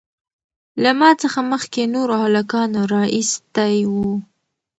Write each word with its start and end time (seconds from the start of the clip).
له 0.83 0.91
ما 0.99 1.11
څخه 1.21 1.39
مخکې 1.51 1.83
نورو 1.95 2.13
هلکانو 2.23 2.79
رااېستى 2.95 3.73
وو. 3.91 4.11